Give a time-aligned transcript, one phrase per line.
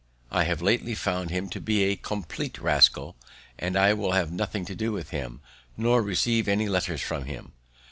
[0.31, 3.15] I have lately found him to be a compleat rascal,
[3.59, 5.41] and I will have nothing to do with him,
[5.77, 7.51] nor receive any letters from him."